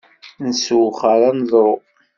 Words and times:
Nessewxer 0.43 1.21
aneḍru. 1.29 1.71